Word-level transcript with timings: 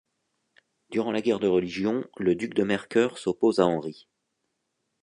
Durant 0.89 1.11
la 1.11 1.21
guerre 1.21 1.39
de 1.39 1.45
religion, 1.45 2.03
le 2.17 2.33
duc 2.33 2.55
de 2.55 2.63
Mercœur 2.63 3.19
s'oppose 3.19 3.59
à 3.59 3.67
Henri. 3.67 4.07